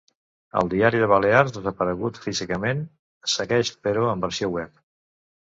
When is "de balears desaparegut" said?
1.03-2.17